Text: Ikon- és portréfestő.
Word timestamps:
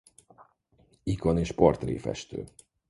Ikon- 1.03 1.39
és 1.39 1.51
portréfestő. 1.51 2.45